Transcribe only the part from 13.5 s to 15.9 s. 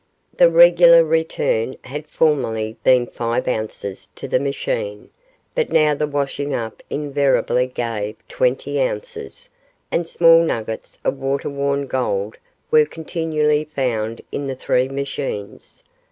found in the three machines.